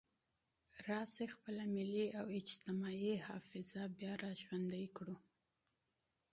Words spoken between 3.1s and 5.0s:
حافظه بیا را ژوندۍ